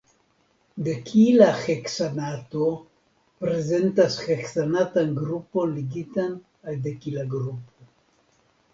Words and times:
Dekila 0.85 1.49
heksanato 1.59 2.71
prezentas 3.45 4.19
heksanatan 4.31 5.15
grupon 5.23 5.79
ligitan 5.79 6.37
al 6.69 6.85
dekila 6.91 7.31
grupo. 7.39 7.93